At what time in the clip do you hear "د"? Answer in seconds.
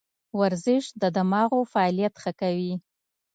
1.01-1.03